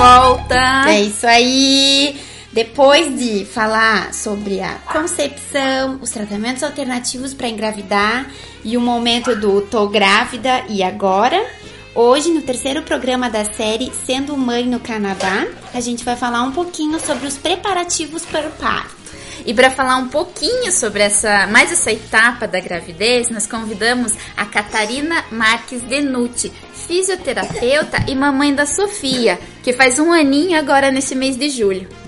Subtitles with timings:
[0.00, 0.84] volta!
[0.88, 2.18] É isso aí!
[2.52, 8.26] Depois de falar sobre a concepção, os tratamentos alternativos para engravidar
[8.64, 11.46] e o momento do tô grávida e agora,
[11.94, 16.50] hoje no terceiro programa da série Sendo Mãe no Canadá, a gente vai falar um
[16.50, 18.99] pouquinho sobre os preparativos para o parto.
[19.46, 24.44] E para falar um pouquinho sobre essa mais essa etapa da gravidez, nós convidamos a
[24.44, 31.36] Catarina Marques Denucci, fisioterapeuta e mamãe da Sofia, que faz um aninho agora nesse mês
[31.36, 31.99] de julho.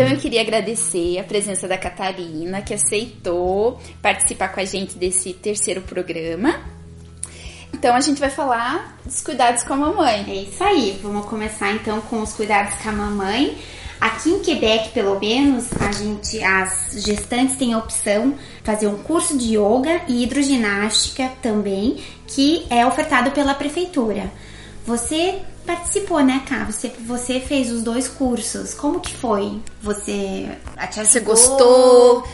[0.00, 5.34] Então eu queria agradecer a presença da Catarina, que aceitou participar com a gente desse
[5.34, 6.58] terceiro programa.
[7.74, 10.24] Então a gente vai falar dos cuidados com a mamãe.
[10.26, 13.58] É isso aí, vamos começar então com os cuidados com a mamãe.
[14.00, 18.96] Aqui em Quebec, pelo menos, a gente, as gestantes têm a opção de fazer um
[19.02, 24.32] curso de yoga e hidroginástica também, que é ofertado pela prefeitura.
[24.86, 26.64] Você participou, né, Cá?
[26.64, 28.74] Você, você fez os dois cursos.
[28.74, 29.58] Como que foi?
[29.80, 30.48] Você,
[30.92, 32.24] você gostou?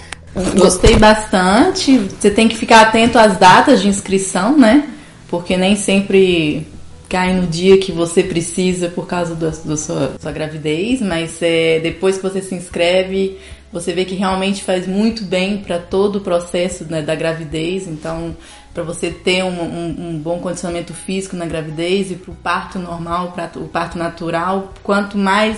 [0.58, 1.98] Gostei bastante.
[1.98, 4.88] Você tem que ficar atento às datas de inscrição, né?
[5.28, 6.66] Porque nem sempre
[7.08, 12.16] cai no dia que você precisa por causa da sua, sua, gravidez, mas é, depois
[12.16, 13.38] que você se inscreve,
[13.72, 17.86] você vê que realmente faz muito bem para todo o processo né, da gravidez.
[17.86, 18.36] Então,
[18.76, 22.78] para você ter um, um, um, bom condicionamento físico na gravidez e para o parto
[22.78, 25.56] normal, para o parto natural, quanto mais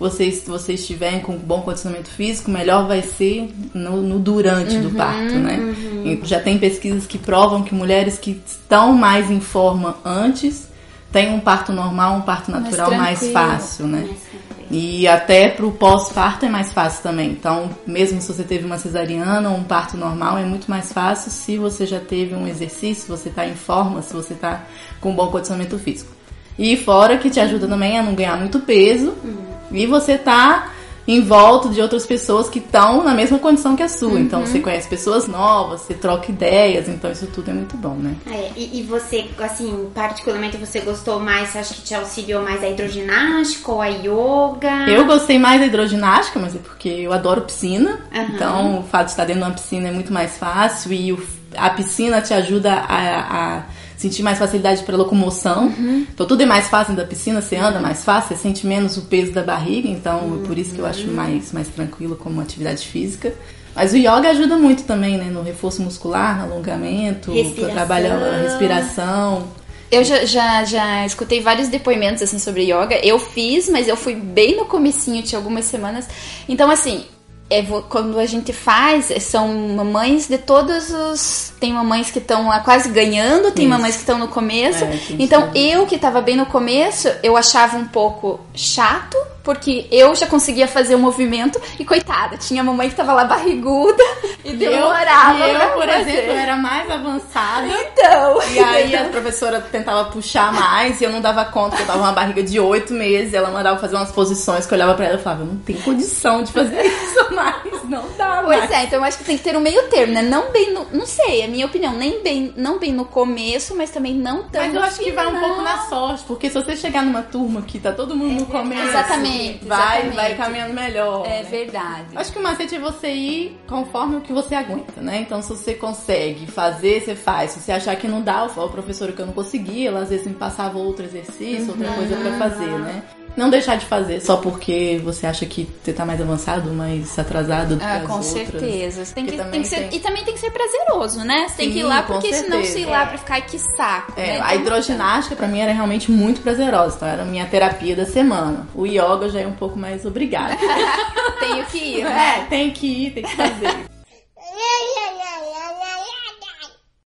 [0.00, 4.90] vocês, vocês estiverem com bom condicionamento físico, melhor vai ser no, no durante uhum, do
[4.92, 5.58] parto, né?
[5.58, 6.20] Uhum.
[6.24, 10.66] Já tem pesquisas que provam que mulheres que estão mais em forma antes
[11.16, 14.04] têm um parto normal, um parto natural mais, mais fácil, né?
[14.06, 14.26] Mais
[14.70, 17.30] e até para o pós-parto é mais fácil também.
[17.30, 21.30] Então, mesmo se você teve uma cesariana ou um parto normal, é muito mais fácil
[21.30, 24.64] se você já teve um exercício, se você está em forma, se você está
[25.00, 26.10] com um bom condicionamento físico.
[26.58, 29.46] E fora que te ajuda também a não ganhar muito peso uhum.
[29.70, 30.72] e você tá
[31.06, 34.10] em volta de outras pessoas que estão na mesma condição que a sua.
[34.10, 34.18] Uhum.
[34.18, 38.16] Então você conhece pessoas novas, você troca ideias, então isso tudo é muito bom, né?
[38.26, 42.68] É, e, e, você, assim, particularmente você gostou mais, acho que te auxiliou mais a
[42.68, 44.88] hidroginástica ou a yoga?
[44.88, 48.00] Eu gostei mais da hidroginástica, mas é porque eu adoro piscina.
[48.12, 48.22] Uhum.
[48.22, 51.22] Então o fato de estar dentro de uma piscina é muito mais fácil e o,
[51.56, 53.62] a piscina te ajuda a, a
[53.96, 55.66] sentir mais facilidade para locomoção.
[55.66, 56.06] Uhum.
[56.12, 59.02] Então tudo é mais fácil da piscina, você anda mais fácil, você sente menos o
[59.02, 60.42] peso da barriga, então uhum.
[60.44, 63.32] por isso que eu acho mais, mais tranquilo como atividade física.
[63.74, 65.26] Mas o yoga ajuda muito também, né?
[65.26, 69.46] No reforço muscular, no alongamento, para trabalhar a respiração.
[69.90, 72.98] Eu já, já, já escutei vários depoimentos assim sobre yoga.
[73.04, 76.08] Eu fiz, mas eu fui bem no comecinho, tinha algumas semanas.
[76.48, 77.04] Então, assim,
[77.48, 81.52] é, quando a gente faz, são mamães de todos os.
[81.60, 83.74] Tem mamães que estão quase ganhando, tem Isso.
[83.74, 84.84] mamães que estão no começo.
[84.84, 90.12] É, então, eu que estava bem no começo, eu achava um pouco chato, porque eu
[90.16, 94.02] já conseguia fazer o movimento e coitada, tinha mamãe que tava lá barriguda
[94.44, 95.38] e demorava.
[95.38, 96.00] Eu, eu por fazer.
[96.10, 97.68] exemplo, era mais avançada.
[97.68, 98.42] Então.
[98.50, 102.00] E aí a professora tentava puxar mais e eu não dava conta que eu tava
[102.00, 103.32] uma barriga de oito meses.
[103.32, 105.80] Ela mandava fazer umas posições que eu olhava pra ela e falava, eu não tenho
[105.82, 108.70] condição de fazer isso mais, não dá Pois mais.
[108.72, 110.22] é, então eu acho que tem que ter um meio termo, né?
[110.22, 110.86] Não bem no.
[110.92, 114.60] Não sei, é minha opinião, nem bem, não bem no começo, mas também não tão.
[114.60, 117.62] Mas eu acho que vai um pouco na sorte, porque se você chegar numa turma
[117.62, 118.88] que tá todo mundo no começo.
[118.88, 120.14] Exatamente vai, exatamente.
[120.14, 121.26] vai caminhando melhor.
[121.26, 121.48] É né?
[121.48, 122.06] verdade.
[122.14, 125.20] Acho que o macete é você ir conforme o que você aguenta, né?
[125.20, 127.52] Então, se você consegue fazer, você faz.
[127.52, 130.26] Se você achar que não dá, o professor que eu não consegui, ela às vezes
[130.26, 133.02] me passava outro exercício, outra coisa para fazer, né?
[133.36, 137.76] Não deixar de fazer só porque você acha que você tá mais avançado, mais atrasado
[137.76, 139.00] do ah, que com as certeza.
[139.00, 139.12] Outras.
[139.12, 139.98] Tem que, tem que ser, tem...
[139.98, 141.46] E também tem que ser prazeroso, né?
[141.48, 144.12] Você tem que ir lá porque senão se ir lá pra ficar que saco.
[144.16, 144.40] É, né?
[144.42, 148.66] A hidroginástica pra mim era realmente muito prazerosa, então era a minha terapia da semana.
[148.74, 150.56] O yoga já é um pouco mais obrigado.
[151.38, 152.40] tenho que ir, né?
[152.40, 153.86] É, tem que ir, tem que fazer.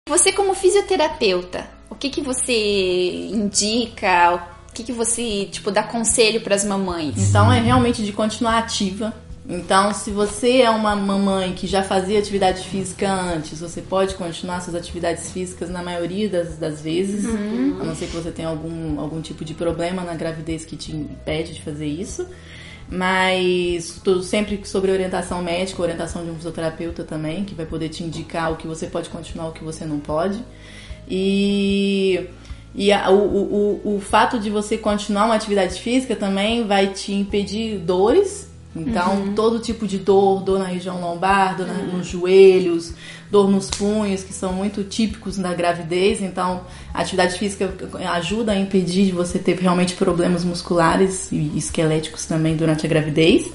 [0.08, 4.53] Você como fisioterapeuta, o que que você indica?
[4.74, 7.30] O que, que você, tipo, dá conselho para as mamães?
[7.30, 9.14] Então é realmente de continuar ativa.
[9.48, 14.62] Então, se você é uma mamãe que já fazia atividade física antes, você pode continuar
[14.62, 17.78] suas atividades físicas na maioria das, das vezes, uhum.
[17.82, 20.92] a não ser que você tenha algum, algum tipo de problema na gravidez que te
[20.92, 22.26] impede de fazer isso.
[22.90, 28.04] Mas tudo sempre sobre orientação médica, orientação de um fisioterapeuta também, que vai poder te
[28.04, 30.44] indicar o que você pode continuar, o que você não pode.
[31.08, 32.28] E
[32.76, 37.14] E a, o, o, o fato de você continuar uma atividade física também vai te
[37.14, 38.52] impedir dores.
[38.76, 39.36] Então, uhum.
[39.36, 41.98] todo tipo de dor, dor na região lombar, dor uhum.
[41.98, 42.94] nos joelhos,
[43.30, 46.24] dor nos punhos, que são muito típicos da gravidez.
[46.24, 46.62] Então,
[46.92, 47.72] a atividade física
[48.14, 53.52] ajuda a impedir de você ter realmente problemas musculares e esqueléticos também durante a gravidez.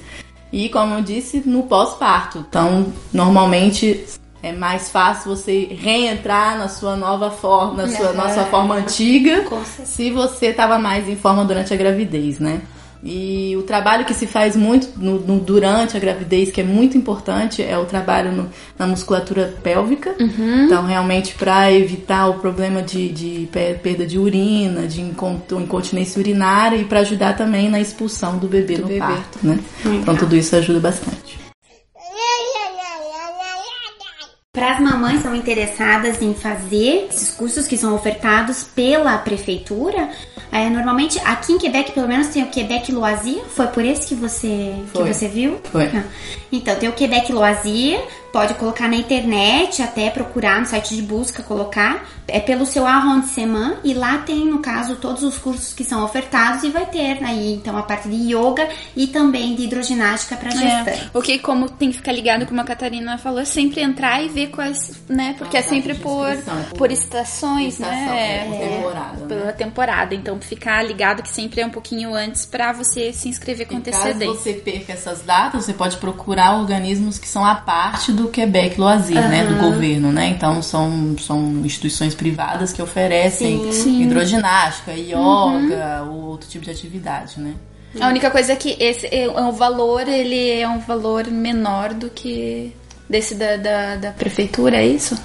[0.53, 2.45] E, como eu disse, no pós-parto.
[2.47, 4.05] Então, normalmente
[4.41, 9.45] é mais fácil você reentrar na sua nova forma, na sua, na sua forma antiga,
[9.83, 12.61] se você estava mais em forma durante a gravidez, né?
[13.01, 16.97] E o trabalho que se faz muito no, no, durante a gravidez, que é muito
[16.97, 20.15] importante, é o trabalho no, na musculatura pélvica.
[20.19, 20.65] Uhum.
[20.65, 23.49] Então, realmente, para evitar o problema de, de,
[23.81, 28.81] perda de urina, de incontinência urinária e para ajudar também na expulsão do bebê do
[28.81, 28.99] no bebê.
[28.99, 29.59] parto, né?
[29.85, 31.48] Então, tudo isso ajuda bastante.
[34.51, 40.09] Para as mamães são interessadas em fazer esses cursos que são ofertados pela prefeitura,
[40.51, 43.43] é, normalmente aqui em Quebec, pelo menos, tem o Quebec Loisir.
[43.49, 45.59] Foi por esse que você, que você viu?
[45.71, 45.85] Foi.
[45.85, 46.03] Ah.
[46.51, 51.43] Então, tem o Quebec Loisir, pode colocar na internet, até procurar no site de busca,
[51.43, 52.07] colocar.
[52.27, 56.63] É pelo seu arrondissement e lá tem, no caso, todos os cursos que são ofertados
[56.63, 60.89] e vai ter aí, então, a parte de yoga e também de hidroginástica para gestante.
[60.89, 64.23] É, o que, como tem que ficar ligado, como a Catarina falou, é sempre entrar
[64.23, 65.33] e ver quais, né?
[65.39, 66.37] Porque é sempre por,
[66.77, 68.37] por estações, estação, né?
[68.37, 69.17] É, por temporada.
[69.17, 69.27] Né?
[69.27, 70.15] Pela temporada.
[70.15, 74.27] Então, ficar ligado que sempre é um pouquinho antes para você se inscrever com antecedência.
[74.27, 78.79] Caso você perca essas datas, você pode procurar organismos que são a parte do Quebec
[78.79, 79.29] Loisir, uhum.
[79.29, 80.27] né, do governo, né?
[80.27, 84.03] Então são, são instituições privadas que oferecem Sim.
[84.03, 86.11] hidroginástica, yoga uhum.
[86.11, 87.53] ou outro tipo de atividade, né?
[87.99, 91.93] A única coisa é que esse é, é o valor, ele é um valor menor
[91.93, 92.75] do que
[93.09, 95.19] desse da, da, da prefeitura, é isso?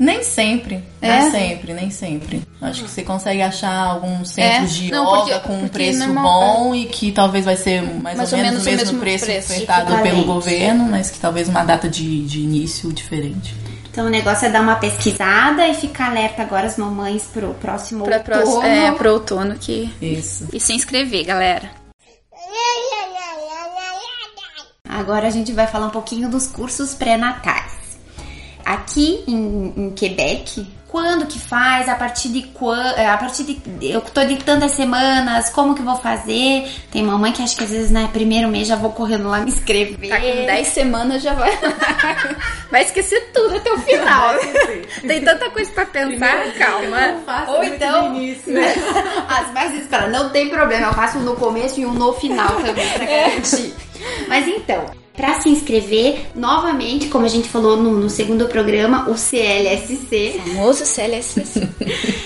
[0.00, 1.08] Nem sempre, é?
[1.08, 2.42] nem sempre, nem sempre.
[2.58, 4.74] Acho que você consegue achar alguns centros é?
[4.74, 8.16] de Não, yoga porque, com um preço normal, bom e que talvez vai ser mais,
[8.16, 11.50] mais ou, ou, menos, o mesmo, mesmo preço, preço ofertado pelo governo, mas que talvez
[11.50, 13.54] uma data de, de início diferente.
[13.90, 18.04] Então o negócio é dar uma pesquisada e ficar alerta agora as mamães pro próximo
[18.06, 18.42] pra outono.
[18.42, 19.92] Próximo, é, pro outono que.
[20.00, 20.48] Isso.
[20.50, 21.70] E se inscrever, galera.
[24.88, 27.79] Agora a gente vai falar um pouquinho dos cursos pré-natais.
[28.70, 33.60] Aqui em, em Quebec, quando que faz, a partir de quando, é, a partir de
[33.90, 36.70] eu tô de tantas semanas, como que vou fazer?
[36.88, 39.50] Tem mamãe que acha que às vezes, né, primeiro mês já vou correndo lá me
[39.50, 40.08] inscrever.
[40.08, 41.50] Tá com 10 semanas já vai
[42.70, 44.34] vai esquecer tudo até o final.
[45.04, 47.46] Tem tanta coisa para pensar, primeiro calma.
[47.48, 48.72] Ou então, início, né?
[49.28, 52.54] as mais esperam, não tem problema, eu faço um no começo e um no final
[52.62, 53.74] também para garantir.
[54.28, 59.16] Mas então, para se inscrever, novamente, como a gente falou no, no segundo programa, o
[59.16, 60.36] CLSC.
[60.36, 61.68] O famoso CLSC.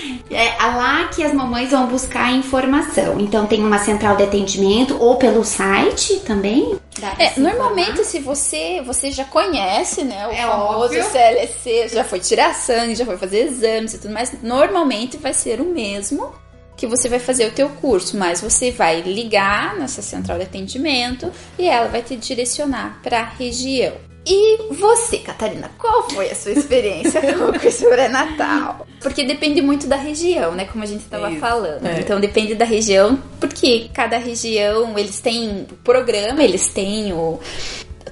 [0.31, 3.19] É lá que as mamães vão buscar informação.
[3.19, 6.77] Então tem uma central de atendimento ou pelo site também.
[7.19, 11.03] É, normalmente se você você já conhece, né, o é famoso óbvio.
[11.05, 15.61] CLSC, já foi tirar sangue, já foi fazer exames e tudo mais, normalmente vai ser
[15.61, 16.33] o mesmo
[16.75, 21.31] que você vai fazer o teu curso, mas você vai ligar nessa central de atendimento
[21.57, 23.93] e ela vai te direcionar para a região.
[24.27, 28.87] E você, Catarina, qual foi a sua experiência com o curso pré-natal?
[28.99, 30.65] Porque depende muito da região, né?
[30.65, 31.85] Como a gente estava falando.
[31.85, 31.99] É.
[31.99, 37.39] Então depende da região, porque cada região eles têm programa, eles têm o,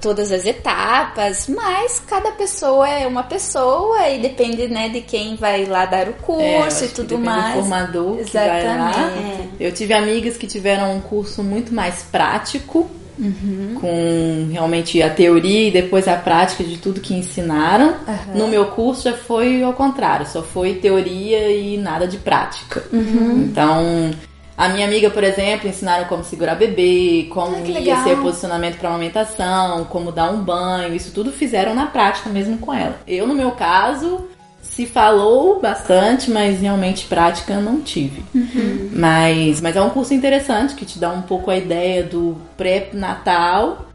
[0.00, 5.64] todas as etapas, mas cada pessoa é uma pessoa e depende, né, de quem vai
[5.64, 7.54] lá dar o curso é, e tudo mais.
[7.54, 9.50] Do formador Exatamente.
[9.58, 13.78] Eu tive amigas que tiveram um curso muito mais prático, Uhum.
[13.80, 17.94] com realmente a teoria e depois a prática de tudo que ensinaram.
[18.08, 18.38] Uhum.
[18.38, 22.82] No meu curso já foi ao contrário, só foi teoria e nada de prática.
[22.92, 23.46] Uhum.
[23.48, 24.10] Então
[24.56, 28.78] a minha amiga, por exemplo, ensinaram como segurar bebê, como ah, ia ser o posicionamento
[28.78, 32.96] para amamentação, como dar um banho, isso tudo fizeram na prática mesmo com ela.
[33.06, 34.28] Eu, no meu caso,
[34.62, 38.24] se falou bastante, mas realmente prática não tive.
[38.32, 38.90] Uhum.
[38.92, 43.86] Mas, mas é um curso interessante que te dá um pouco a ideia do pré-natal,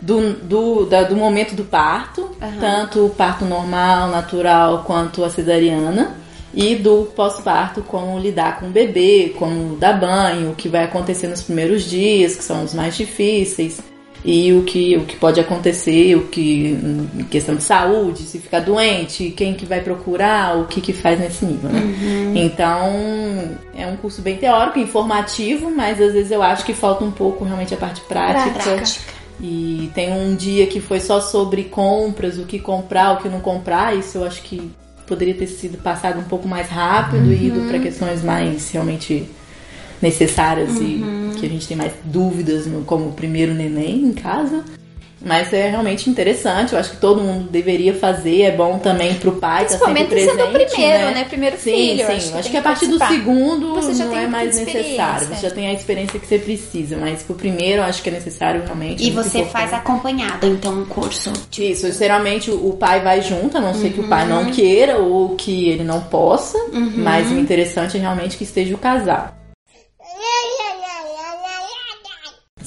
[0.00, 2.60] do, do, da, do momento do parto, uhum.
[2.60, 6.22] tanto o parto normal, natural, quanto a cesariana
[6.54, 11.26] e do pós-parto, como lidar com o bebê, como dar banho, o que vai acontecer
[11.26, 13.82] nos primeiros dias, que são os mais difíceis,
[14.24, 16.78] e o que, o que pode acontecer, o que
[17.18, 21.20] em questão de saúde, se ficar doente, quem que vai procurar, o que que faz
[21.20, 21.80] nesse nível, né?
[21.80, 22.32] Uhum.
[22.34, 27.10] Então, é um curso bem teórico, informativo, mas às vezes eu acho que falta um
[27.10, 28.62] pouco realmente a parte prática.
[28.62, 29.12] prática.
[29.40, 33.40] E tem um dia que foi só sobre compras, o que comprar, o que não
[33.40, 34.70] comprar, isso eu acho que
[35.06, 39.28] poderia ter sido passado um pouco mais rápido e ido para questões mais realmente
[40.00, 41.02] necessárias e
[41.38, 44.64] que a gente tem mais dúvidas no, como o primeiro neném em casa.
[45.24, 49.32] Mas é realmente interessante, eu acho que todo mundo deveria fazer, é bom também pro
[49.32, 51.10] pai estar sempre Principalmente presente, sendo o primeiro, né?
[51.14, 51.24] né?
[51.24, 52.06] Primeiro Sim, filho.
[52.06, 52.12] sim.
[52.12, 55.26] acho que, acho que a partir do segundo Você já não é mais necessário.
[55.28, 58.12] Você já tem a experiência que você precisa, mas pro primeiro eu acho que é
[58.12, 59.02] necessário realmente.
[59.06, 59.74] E você faz importante.
[59.74, 61.32] acompanhado, então, o curso.
[61.58, 64.44] Isso, geralmente o pai vai junto, a não ser que o pai Uhum.
[64.44, 66.58] não queira ou que ele não possa,
[66.96, 69.34] mas o interessante é realmente que esteja o casal.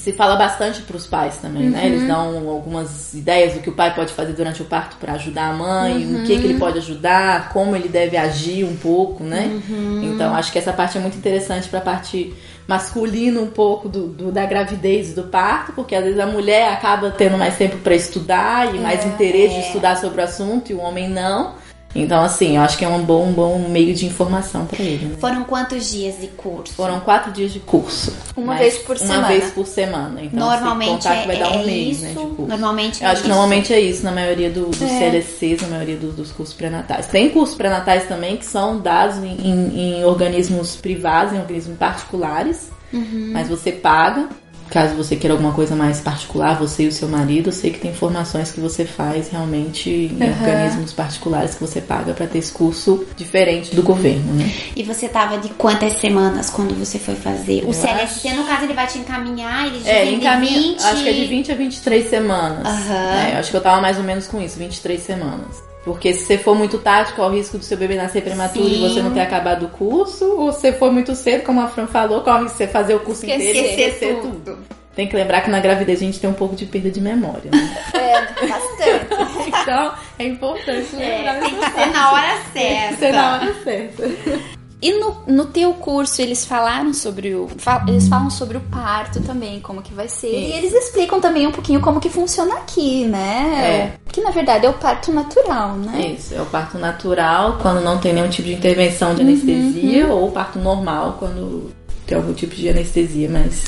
[0.08, 1.80] Se fala bastante para os pais também, né?
[1.80, 1.86] Uhum.
[1.86, 5.50] Eles dão algumas ideias do que o pai pode fazer durante o parto para ajudar
[5.50, 6.50] a mãe, o que, que Uhum.
[6.50, 9.60] ele pode ajudar, como ele deve agir um pouco, né?
[9.68, 10.12] Uhum.
[10.14, 12.32] Então acho que essa parte é muito interessante para a parte
[12.66, 16.72] masculina um pouco do, do- da gravidez e do parto, porque às vezes a mulher
[16.72, 20.74] acaba tendo mais tempo para estudar e mais interesse de estudar sobre o assunto e
[20.74, 21.54] o homem não.
[21.94, 25.06] Então assim, eu acho que é um bom, um bom meio de informação para ele.
[25.06, 25.16] né?
[25.18, 26.74] Foram quantos dias de curso?
[26.74, 28.12] Foram quatro dias de curso.
[28.36, 29.28] Uma vez por uma semana.
[29.28, 30.22] vez por semana.
[30.22, 32.02] Então, Normalmente se contar é, que vai dar um é mês, isso.
[32.04, 32.46] né, de curso.
[32.46, 33.34] Normalmente Eu é acho que isso.
[33.34, 37.06] normalmente é isso na maioria do- dos CLCs, na maioria do- dos cursos pré-natais.
[37.06, 42.70] Tem cursos pré-natais também que são dados em, em- em organismos privados, em organismos particulares,
[42.92, 43.30] Uhum.
[43.32, 44.28] mas você paga.
[44.70, 47.78] Caso você queira alguma coisa mais particular, você e o seu marido, eu sei que
[47.78, 52.52] tem formações que você faz realmente em organismos particulares que você paga para ter esse
[52.52, 54.52] curso diferente do governo, né?
[54.76, 57.64] E você tava de quantas semanas quando você foi fazer?
[57.64, 60.82] O Eu CLSC, no caso, ele vai te encaminhar, eles É, encaminha, de 20...
[60.84, 62.66] acho que é de 20 a 23 semanas.
[62.66, 63.26] Aham.
[63.26, 65.67] É, eu acho que eu tava mais ou menos com isso, 23 semanas.
[65.92, 68.84] Porque se você for muito tático, corre o risco do seu bebê nascer prematuro Sim.
[68.84, 70.24] e você não ter acabado o curso.
[70.36, 73.24] Ou se você for muito cedo, como a Fran falou, corre você fazer o curso
[73.24, 74.40] inteiro e Esquecer esquecer tudo.
[74.44, 74.58] tudo.
[74.94, 77.50] Tem que lembrar que na gravidez a gente tem um pouco de perda de memória,
[77.52, 77.76] né?
[77.94, 79.48] É, bastante.
[79.48, 82.96] então, é importante lembrar Tem que ser na hora certa.
[82.96, 84.57] Ser na hora certa.
[84.80, 87.48] E no, no teu curso eles falaram sobre o.
[87.58, 90.30] fa- eles falam sobre o parto também, como que vai ser.
[90.32, 93.96] E eles explicam também um pouquinho como que funciona aqui, né?
[94.06, 94.12] É.
[94.12, 96.14] Que na verdade é o parto natural, né?
[96.16, 100.28] Isso, é o parto natural quando não tem nenhum tipo de intervenção de anestesia, ou
[100.28, 101.72] o parto normal quando
[102.06, 103.64] tem algum tipo de anestesia, mas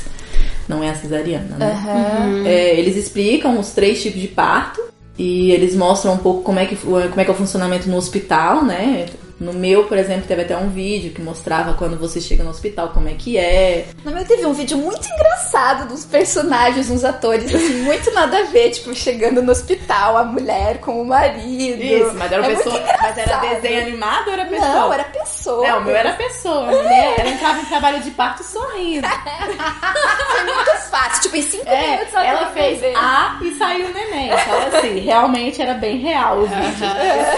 [0.69, 1.73] não é a cesariana, né?
[1.73, 2.47] Aham.
[2.47, 4.81] É, eles explicam os três tipos de parto
[5.19, 7.97] e eles mostram um pouco como é que, como é, que é o funcionamento no
[7.97, 9.07] hospital, né?
[9.41, 12.91] No meu, por exemplo, teve até um vídeo que mostrava quando você chega no hospital
[12.91, 13.87] como é que é.
[14.05, 18.43] No meu teve um vídeo muito engraçado dos personagens, uns atores, assim, muito nada a
[18.45, 21.83] ver, tipo, chegando no hospital, a mulher com o marido.
[21.83, 24.69] Isso, mas era, É muito pessoa, mas era desenho animado ou era pessoa?
[24.69, 25.67] Não, era pessoa.
[25.67, 26.69] É, o meu era pessoa.
[26.69, 29.09] A mulher, ela entrava em trabalho de parto sorrindo.
[29.09, 32.81] Foi muito fácil, tipo, em cinco É, minutos ela tava fez.
[32.95, 34.27] A e saiu o neném.
[34.31, 36.89] Então, assim, realmente era bem real o vídeo.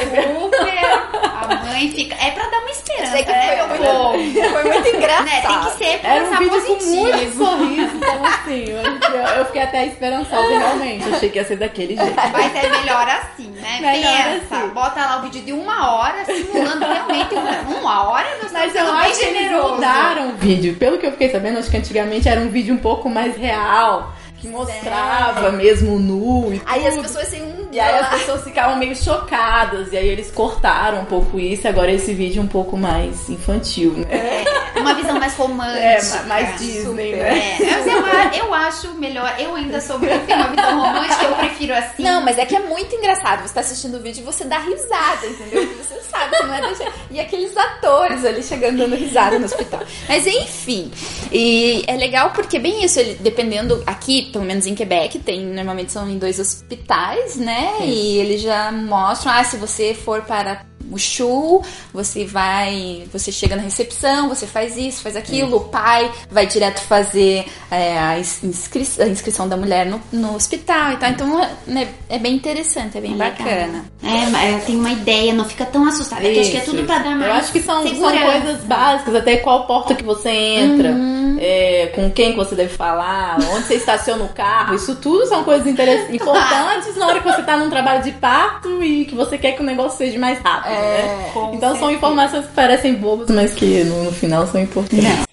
[0.00, 0.82] Super.
[1.42, 2.14] A mãe fica...
[2.16, 5.24] É pra dar uma esperança, Sei que né, foi, muito, foi muito engraçado.
[5.24, 7.00] Né, Tem que ser Era um pensar vídeo com positivo.
[7.00, 8.64] muito sorriso, então assim,
[9.14, 11.14] eu, eu fiquei até esperançosa realmente.
[11.14, 12.14] Achei que ia ser daquele jeito.
[12.32, 13.78] Mas é melhor assim, né?
[13.80, 14.68] Melhor Pensa, assim.
[14.68, 18.80] bota lá o vídeo de uma hora, simulando realmente uma, uma hora, você Mas tá
[18.80, 20.74] eu acho que eles mudaram o vídeo.
[20.76, 24.12] Pelo que eu fiquei sabendo, acho que antigamente era um vídeo um pouco mais real.
[24.42, 27.04] Que mostrava mesmo nu e Aí as tudo.
[27.04, 29.92] pessoas assim, hum, E aí as pessoas ficavam meio chocadas.
[29.92, 31.68] E aí eles cortaram um pouco isso.
[31.68, 34.04] Agora esse vídeo é um pouco mais infantil, né?
[34.10, 34.44] É,
[34.82, 35.78] uma visão mais romântica.
[35.80, 37.56] É, ma- mais Disney, né?
[37.58, 37.86] É, mas
[38.34, 42.02] eu, eu acho melhor, eu ainda sou muito, tenho uma visão romântica, eu prefiro assim.
[42.02, 43.42] Não, mas é que é muito engraçado.
[43.46, 45.66] Você tá assistindo o vídeo e você dá risada, entendeu?
[45.66, 46.92] Porque você sabe que não é da gente.
[47.10, 49.80] E aqueles atores ali chegando dando risada no hospital.
[50.08, 50.90] Mas enfim.
[51.30, 55.92] E é legal porque, bem isso, ele, dependendo aqui, pelo menos em Quebec, tem, normalmente
[55.92, 57.72] são em dois hospitais, né?
[57.82, 61.62] E eles já mostram, ah, se você for para o CHU,
[61.92, 66.80] você vai, você chega na recepção, você faz isso, faz aquilo, o pai vai direto
[66.80, 71.10] fazer é, a, inscri a inscrição da mulher no, no hospital e tal.
[71.10, 73.30] Então né, é bem interessante, é bem Legal.
[73.30, 73.84] bacana.
[74.02, 76.26] É, tenho uma ideia, não fica tão assustada.
[76.26, 78.64] É que acho que é tudo pra dar mais Eu acho que são, são coisas
[78.64, 81.36] básicas, até qual porta que você entra, Uhum.
[81.40, 85.44] é, com quem que você deve falar, onde você estaciona o carro, isso tudo são
[85.44, 89.38] coisas interessantes, importantes na hora que você tá num trabalho de parto e que você
[89.38, 91.30] quer que o negócio seja mais rápido, né?
[91.32, 95.26] com Então são informações que parecem bobas, mas que no, no final são importantes.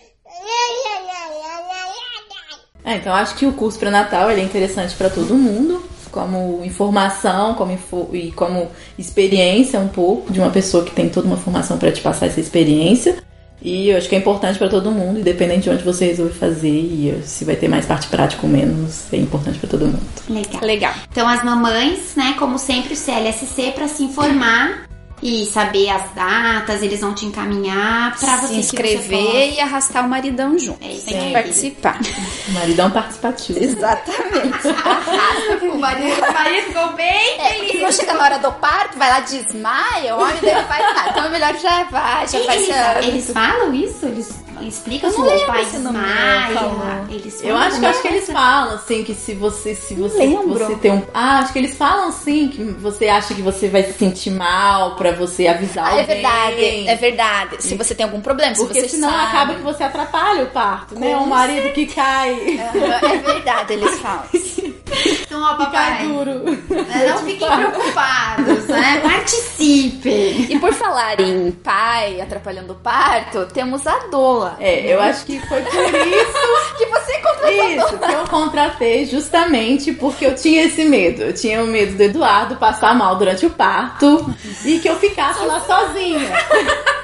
[2.85, 7.71] É, então acho que o curso pré-natal é interessante para todo mundo, como informação, como
[7.71, 11.91] info- e como experiência um pouco de uma pessoa que tem toda uma formação para
[11.91, 13.17] te passar essa experiência.
[13.61, 16.69] E eu acho que é importante para todo mundo, independente de onde você resolver fazer
[16.69, 19.99] e se vai ter mais parte prática ou menos, é importante para todo mundo.
[20.29, 20.61] Legal.
[20.63, 20.93] Legal.
[21.11, 24.87] Então as mamães, né, como sempre, o CLSC para se informar
[25.21, 30.09] E saber as datas, eles vão te encaminhar pra você Se inscrever e arrastar o
[30.09, 30.83] maridão junto.
[30.83, 31.27] É isso Tem aí.
[31.27, 31.99] que participar.
[32.53, 33.59] Maridão participativo.
[33.61, 34.67] Exatamente.
[34.67, 37.79] Arrasta O marido, o marido ficou bem É, feliz.
[37.81, 41.09] quando chega na hora do parto, vai lá, desmaia, o homem dele faz nada.
[41.09, 44.05] Então é melhor já vai, já vai Eles, eles falam isso?
[44.05, 44.33] Eles
[44.67, 47.05] explicam Eu não lembro pai desmaia.
[47.09, 50.59] Eles Eu acho que acho que eles falam assim que se você se você lembro.
[50.59, 53.83] você tem um ah acho que eles falam assim que você acha que você vai
[53.83, 56.15] se sentir mal pra você avisar Ah, é alguém.
[56.15, 57.55] verdade, é verdade.
[57.63, 59.23] Se você tem algum problema, se Porque você senão sabe.
[59.27, 61.15] acaba que você atrapalha o parto, né?
[61.15, 64.23] Com O marido que cai, É verdade, eles falam.
[65.21, 66.31] Então, ó, papai, duro.
[66.39, 68.99] né, não fiquem preocupados, né?
[69.03, 70.38] Participem.
[70.49, 74.57] E por falar em pai atrapalhando o parto, temos a doula.
[74.59, 77.69] É, eu acho que foi por isso Que você contratou.
[77.69, 81.23] Isso, que eu contratei justamente porque eu tinha esse medo.
[81.23, 84.33] Eu tinha o medo do Eduardo passar mal durante o parto
[84.65, 86.29] e que eu ficasse lá sozinha.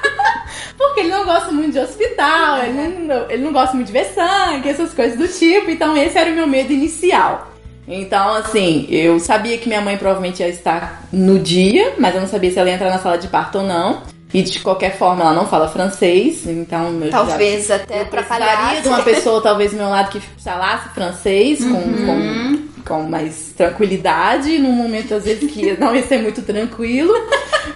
[0.76, 4.12] Porque ele não gosta muito de hospital, ele não, ele não gosta muito de ver
[4.14, 5.70] sangue, essas coisas do tipo.
[5.70, 7.55] Então, esse era o meu medo inicial.
[7.88, 12.28] Então, assim, eu sabia que minha mãe provavelmente ia estar no dia, mas eu não
[12.28, 14.02] sabia se ela ia entrar na sala de parto ou não.
[14.36, 18.44] E de qualquer forma, ela não fala francês, então eu já- Talvez até eu precisaria
[18.44, 18.82] atrapalhasse.
[18.82, 24.58] de uma pessoa, talvez, do meu lado, que falasse francês com, com, com mais tranquilidade,
[24.58, 27.14] num momento, às vezes, que não ia ser muito tranquilo.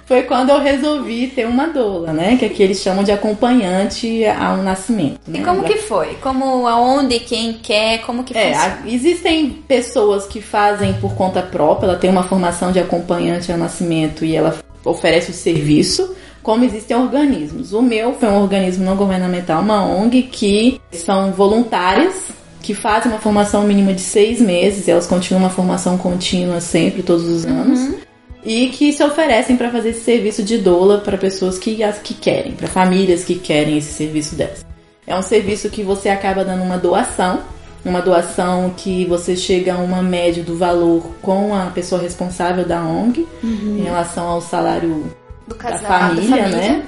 [0.05, 2.35] Foi quando eu resolvi ter uma doula, né?
[2.37, 5.19] Que aqui eles chamam de acompanhante ao nascimento.
[5.27, 5.43] E né?
[5.43, 6.15] como que foi?
[6.21, 8.79] Como, aonde, quem quer, como que É, funciona?
[8.85, 14.23] existem pessoas que fazem por conta própria, ela tem uma formação de acompanhante ao nascimento
[14.23, 17.73] e ela oferece o serviço, como existem organismos.
[17.73, 22.29] O meu foi um organismo não governamental, uma ONG, que são voluntárias,
[22.61, 27.27] que fazem uma formação mínima de seis meses, elas continuam uma formação contínua sempre, todos
[27.27, 27.95] os anos.
[28.43, 32.13] E que se oferecem para fazer esse serviço de doula para pessoas que, as que
[32.13, 34.65] querem, para famílias que querem esse serviço delas.
[35.05, 37.41] É um serviço que você acaba dando uma doação,
[37.83, 42.83] uma doação que você chega a uma média do valor com a pessoa responsável da
[42.83, 45.11] ONG em relação ao salário
[45.53, 46.85] Do da casal, família, da né?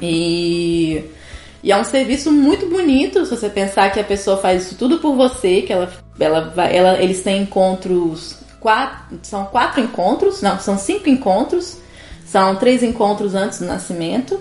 [0.00, 1.04] E,
[1.62, 4.98] e é um serviço muito bonito se você pensar que a pessoa faz isso tudo
[4.98, 10.58] por você, que ela, ela, vai, ela eles têm encontros, quatro, são quatro encontros, não,
[10.58, 11.78] são cinco encontros.
[12.26, 14.36] São três encontros antes do nascimento,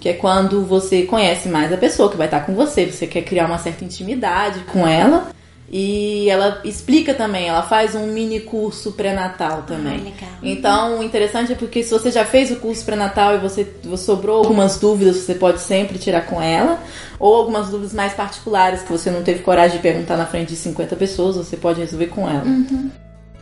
[0.00, 3.22] que é quando você conhece mais a pessoa que vai estar com você, você quer
[3.22, 5.28] criar uma certa intimidade com ela.
[5.70, 10.14] E ela explica também, ela faz um mini curso pré-natal também.
[10.22, 10.26] Ah.
[10.42, 14.04] Então, o interessante é porque se você já fez o curso pré-natal e você, você
[14.04, 16.78] sobrou algumas dúvidas, você pode sempre tirar com ela.
[17.18, 20.56] Ou algumas dúvidas mais particulares que você não teve coragem de perguntar na frente de
[20.56, 22.44] 50 pessoas, você pode resolver com ela.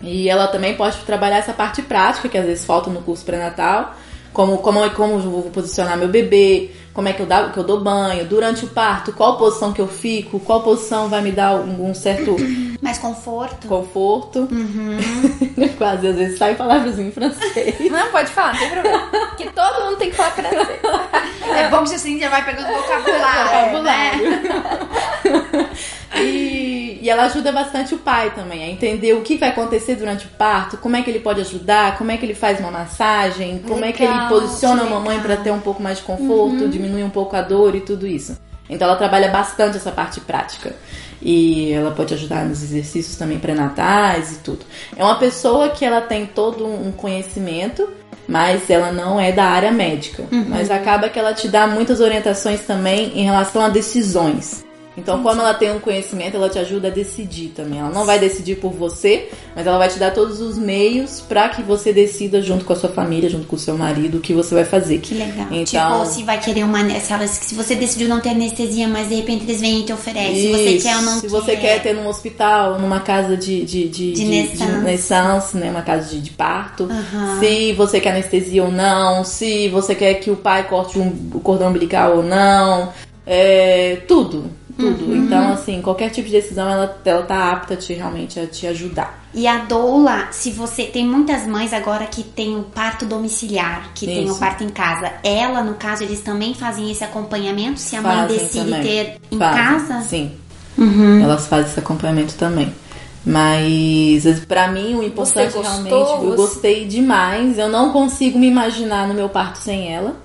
[0.03, 3.95] E ela também pode trabalhar essa parte prática, que às vezes falta no curso pré-natal.
[4.37, 7.65] Como, como, como eu vou posicionar meu bebê, como é que eu, dá, que eu
[7.65, 11.55] dou banho, durante o parto, qual posição que eu fico, qual posição vai me dar
[11.55, 12.37] um, um certo
[12.83, 13.67] Mais conforto.
[13.67, 14.47] conforto.
[15.79, 17.77] Quase às vezes sai palavras em francês.
[17.91, 19.11] Não, pode falar, não tem problema.
[19.39, 20.81] Que todo mundo tem que falar francês.
[21.57, 24.13] É bom que assim já vai pegando vocabulário, né?
[26.15, 26.56] E,
[27.07, 30.29] e ela ajuda bastante o pai também a entender o que vai acontecer durante o
[30.31, 33.85] parto, como é que ele pode ajudar, como é que ele faz uma massagem, como
[33.85, 35.23] é que ele Legal, posiciona a mamãe legal.
[35.23, 38.37] para ter um pouco mais de conforto, diminuir um pouco a dor e tudo isso.
[38.69, 40.75] Então ela trabalha bastante essa parte prática.
[41.23, 44.67] E ela pode ajudar nos exercícios também pré-natais e tudo.
[44.97, 47.89] É uma pessoa que ela tem todo um conhecimento,
[48.27, 50.25] mas ela não é da área médica.
[50.49, 54.66] Mas acaba que ela te dá muitas orientações também em relação a decisões.
[54.97, 57.79] Então, como ela tem um conhecimento, ela te ajuda a decidir também.
[57.81, 61.51] Ela não vai decidir por você, mas ela vai te dar todos os meios para
[61.51, 64.33] que você decida junto com a sua família, junto com o seu marido, o que
[64.33, 64.99] você vai fazer.
[65.01, 65.49] Que legal.
[65.51, 66.79] Então, Tipo, se vai querer uma.
[67.01, 69.93] Se, ela- se você decidiu não ter anestesia, mas de repente eles vêm e te
[69.93, 70.35] oferecem.
[70.35, 73.89] Se você quer ou não Se você quer ter num hospital, numa casa de, de,
[73.89, 74.73] de, De naissance.
[74.73, 75.71] de naissance, né?
[75.71, 76.89] Uma casa de, de parto.
[76.91, 77.39] Aham.
[77.41, 79.25] Se você quer anestesia ou não.
[79.25, 82.93] Se você quer que o pai corte um, o cordão umbilical ou não.
[83.27, 84.45] É, tudo.
[84.79, 85.05] Tudo.
[85.07, 85.17] Uhum.
[85.25, 88.67] Então, assim, qualquer tipo de decisão, ela, ela tá apta a te, realmente a te
[88.67, 89.25] ajudar.
[89.33, 90.85] E a doula, se você.
[90.85, 94.39] Tem muitas mães agora que tem o parto domiciliar, que tem o Isso.
[94.39, 95.13] parto em casa.
[95.25, 98.83] Ela, no caso, eles também fazem esse acompanhamento se a mãe Fazem decide também.
[98.83, 100.01] ter em Fazem, casa?
[100.03, 100.33] Sim.
[100.79, 101.23] Uhum.
[101.23, 102.73] Elas fazem esse acompanhamento também.
[103.25, 107.59] Mas pra mim o importante realmente, eu Você- gostei demais.
[107.59, 110.17] Eu não consigo me imaginar no meu parto sem ela.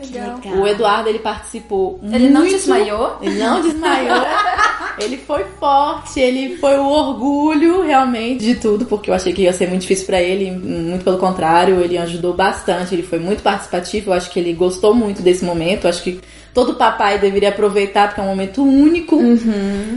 [0.00, 0.40] Legal.
[0.60, 3.16] O Eduardo, ele participou Ele não muito- desmaiou?
[3.20, 4.26] Ele não desmaiou.
[4.98, 9.52] ele foi forte, ele foi o orgulho realmente de tudo, porque eu achei que ia
[9.52, 14.10] ser muito difícil pra ele, muito pelo contrário, ele ajudou bastante, ele foi muito participativo,
[14.10, 16.20] eu acho que ele gostou muito desse momento, eu acho que
[16.52, 19.16] todo papai deveria aproveitar porque é um momento único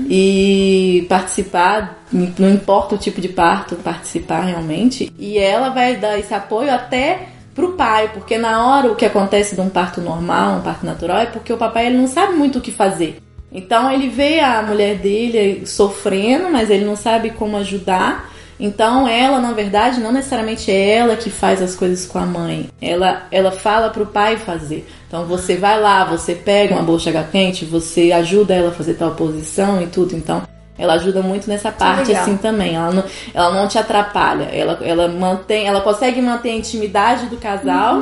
[0.09, 5.11] e participar, não importa o tipo de parto, participar realmente.
[5.17, 9.55] E ela vai dar esse apoio até pro pai, porque na hora o que acontece
[9.55, 12.59] de um parto normal, um parto natural, é porque o papai ele não sabe muito
[12.59, 13.21] o que fazer.
[13.51, 18.31] Então ele vê a mulher dele sofrendo, mas ele não sabe como ajudar.
[18.59, 22.69] Então ela, na verdade, não necessariamente é ela que faz as coisas com a mãe.
[22.81, 24.87] Ela, ela fala pro pai fazer.
[25.07, 28.95] Então você vai lá, você pega uma bolsa de quente, você ajuda ela a fazer
[28.95, 30.15] tal posição e tudo.
[30.15, 30.41] Então
[30.77, 32.23] ela ajuda muito nessa parte legal.
[32.23, 32.75] assim também.
[32.75, 34.45] Ela não, ela não te atrapalha.
[34.45, 38.01] Ela, ela mantém, ela consegue manter a intimidade do casal.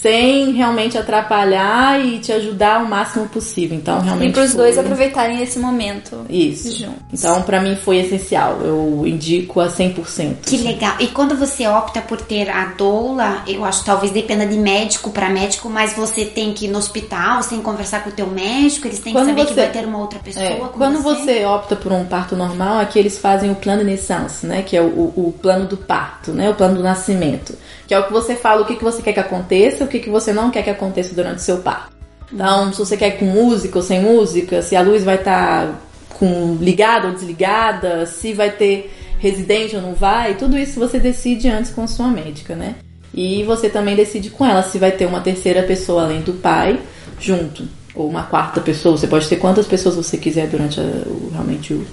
[0.00, 3.76] Sem realmente atrapalhar e te ajudar o máximo possível.
[3.76, 4.30] Então, realmente.
[4.30, 6.24] E pros foi- dois aproveitarem esse momento.
[6.28, 6.70] Isso.
[6.76, 6.96] Juntos.
[7.12, 8.60] Então, pra mim foi essencial.
[8.62, 10.46] Eu indico a 100%.
[10.46, 10.94] Que legal.
[11.00, 15.10] E quando você opta por ter a doula, eu acho que talvez dependa de médico
[15.10, 18.12] para médico, mas você tem que ir no hospital, você tem que conversar com o
[18.12, 20.54] teu médico, eles têm que Quando saber que você- vai ter uma outra pessoa É,
[20.72, 21.22] quando você.
[21.24, 24.62] você opta por um parto normal, aqui eles fazem o plano de naissance, né?
[24.62, 26.50] Que é o, o- o plano do parto, né?
[26.50, 27.54] O plano do nascimento.
[27.86, 30.00] Que é o que você fala, o que, que você quer que aconteça, o que,
[30.00, 31.94] que você não quer que aconteça durante o seu parto.
[32.32, 35.80] Então, se você quer com música ou sem música, se a luz vai estar
[36.18, 41.48] com ligada ou desligada, se vai ter residente ou não vai, tudo isso você decide
[41.48, 42.74] antes com a sua médica, né?
[43.14, 46.80] E você também decide com ela se vai ter uma terceira pessoa além do pai
[47.20, 47.62] junto,
[47.94, 48.96] ou uma quarta pessoa.
[48.96, 51.86] Você pode ter quantas pessoas você quiser durante a- o- realmente o,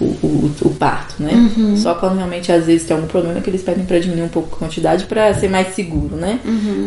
[0.00, 1.30] o, o- o parto, né?
[1.76, 4.54] Só quando realmente às vezes tem algum problema que eles pedem pra diminuir um pouco
[4.54, 6.40] a quantidade pra ser mais seguro, né?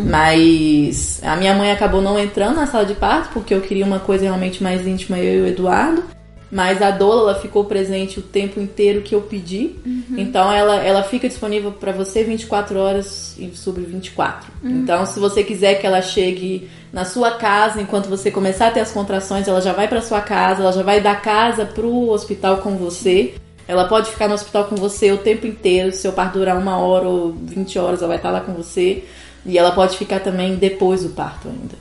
[0.09, 3.99] Mas a minha mãe acabou não entrando na sala de parto porque eu queria uma
[3.99, 6.03] coisa realmente mais íntima eu e o Eduardo.
[6.53, 9.71] Mas a doula ela ficou presente o tempo inteiro que eu pedi.
[10.19, 14.51] Então ela, ela fica disponível pra você 24 horas e sobre 24.
[14.63, 18.81] Então se você quiser que ela chegue na sua casa enquanto você começar a ter
[18.81, 22.57] as contrações, ela já vai pra sua casa, ela já vai da casa pro hospital
[22.57, 23.33] com você.
[23.67, 25.91] Ela pode ficar no hospital com você o tempo inteiro.
[25.91, 29.03] Se seu parto durar uma hora ou 20 horas, ela vai estar lá com você.
[29.45, 31.75] E ela pode ficar também depois do parto ainda.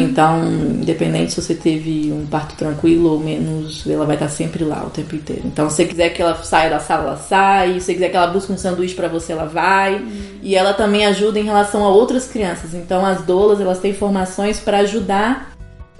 [0.00, 4.84] Então, independente se você teve um parto tranquilo ou menos, ela vai estar sempre lá
[4.84, 5.42] o tempo inteiro.
[5.44, 7.74] Então, se você quiser que ela saia da sala, ela sai.
[7.74, 10.04] Se você quiser que ela busque um sanduíche pra você, ela vai.
[10.42, 12.74] E ela também ajuda em relação a outras crianças.
[12.74, 15.52] Então, as doulas, elas têm formações para ajudar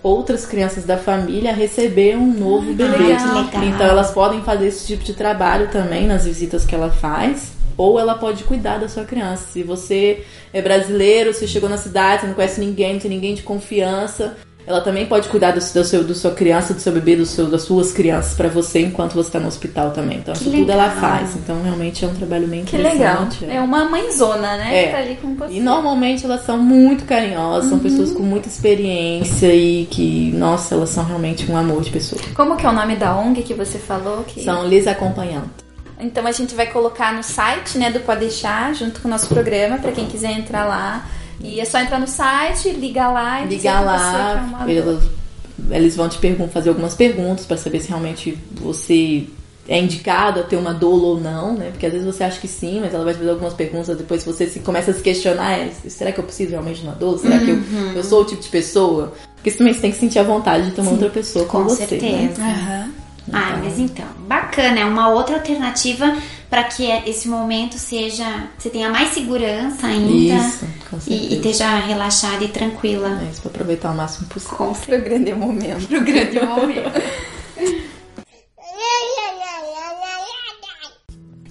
[0.03, 2.97] outras crianças da família a receber um novo bebê.
[2.97, 3.45] legal.
[3.49, 3.64] Que legal.
[3.64, 7.56] Então, elas podem fazer esse tipo de trabalho também nas visitas que ela faz.
[7.77, 9.45] Ou ela pode cuidar da sua criança.
[9.53, 13.35] Se você é brasileiro, você chegou na cidade, você não conhece ninguém, não tem ninguém
[13.35, 14.37] de confiança,
[14.67, 17.47] ela também pode cuidar do, do seu, do sua criança, do seu bebê, do seu,
[17.47, 20.19] das suas crianças pra você enquanto você tá no hospital também.
[20.19, 21.37] Então, isso tudo ela faz.
[21.37, 23.23] Então, realmente é um trabalho bem Que legal.
[23.23, 23.47] interessante.
[23.49, 24.77] É uma mãezona, né?
[24.77, 24.87] É.
[24.87, 25.55] Que tá ali com você.
[25.55, 30.91] E normalmente elas são muito carinhosas, são pessoas com muita experiência e que, nossa, elas
[30.91, 32.21] são realmente um amor de pessoa.
[32.35, 34.25] Como que é o nome da ONG que você falou?
[34.25, 34.43] Que...
[34.43, 35.65] São lhes acompanhantes.
[35.98, 39.26] Então a gente vai colocar no site, né, do Pode Deixar, junto com o nosso
[39.28, 41.06] programa, pra quem quiser entrar lá.
[41.40, 45.02] E é só entrar no site, ligar lá e que quer lá, uma elas,
[45.70, 49.26] eles vão te pergun- fazer algumas perguntas pra saber se realmente você
[49.68, 51.70] é indicado a ter uma doula ou não, né?
[51.70, 54.24] Porque às vezes você acha que sim, mas ela vai te fazer algumas perguntas, depois
[54.24, 57.18] você se, começa a se questionar, é, será que eu preciso realmente de uma doula?
[57.18, 57.59] Será que eu,
[57.94, 59.12] eu sou o tipo de pessoa?
[59.35, 61.62] Porque você também você tem que sentir a vontade de ter uma outra pessoa com,
[61.62, 61.87] Com você.
[61.87, 62.40] certeza.
[62.40, 62.54] Né?
[62.66, 63.06] Aham.
[63.33, 66.17] Ah, mas então, bacana, é uma outra alternativa
[66.49, 68.25] para que esse momento seja,
[68.57, 71.11] você tenha mais segurança ainda Isso, com e, certeza.
[71.11, 73.21] e esteja relaxada e tranquila.
[73.21, 74.57] É isso, pra aproveitar o máximo possível.
[74.57, 75.87] Com Pro grande momento.
[75.89, 77.03] Pro grande momento.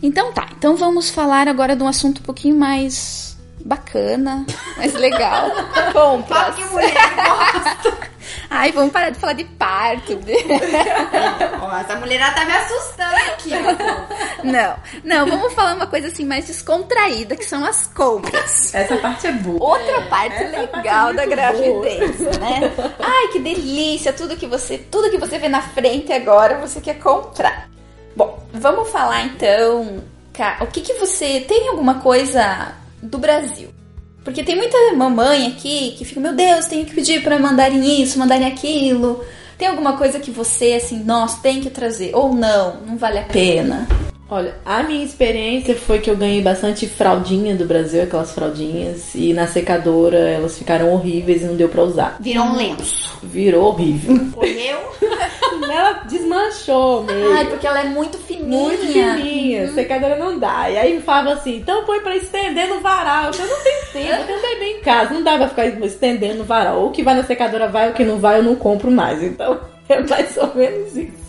[0.01, 3.35] Então tá, então vamos falar agora de um assunto um pouquinho mais
[3.65, 4.45] bacana,
[4.77, 5.49] mais legal.
[5.91, 6.55] Compras.
[8.49, 10.19] Ai, vamos parar de falar de parto.
[11.61, 13.49] Ó, essa mulherada tá me assustando aqui.
[14.43, 18.73] Não, não, vamos falar uma coisa assim mais descontraída, que são as compras.
[18.73, 19.57] Essa parte é boa.
[19.61, 22.71] Outra parte legal da gravidez, né?
[22.99, 26.99] Ai, que delícia, tudo que você, tudo que você vê na frente agora, você quer
[26.99, 27.69] comprar.
[28.15, 30.03] Bom, vamos falar então,
[30.61, 33.69] o que que você tem alguma coisa do Brasil?
[34.25, 38.17] Porque tem muita mamãe aqui que fica, meu Deus, tenho que pedir pra mandarem isso,
[38.17, 39.23] mandarem aquilo.
[39.55, 43.23] Tem alguma coisa que você assim, nossa, tem que trazer ou não, não vale a
[43.23, 43.87] pena?
[44.27, 49.31] Olha, a minha experiência foi que eu ganhei bastante fraldinha do Brasil, aquelas fraldinhas, e
[49.33, 52.17] na secadora elas ficaram horríveis e não deu pra usar.
[52.19, 53.19] Virou um lenço.
[53.21, 54.27] Virou horrível.
[54.33, 54.79] Correu?
[55.71, 57.33] ela desmanchou meio.
[57.33, 58.17] Ai, porque ela é muito.
[58.45, 60.69] Muito fininha, secadora não dá.
[60.69, 63.31] E aí me falava assim, então põe pra estender no varal.
[63.37, 66.43] Eu não tenho tempo, eu tenho bebê em casa, não dá pra ficar estendendo no
[66.43, 66.79] varal.
[66.79, 69.21] Ou o que vai na secadora vai, o que não vai eu não compro mais.
[69.23, 71.24] Então é mais ou menos isso.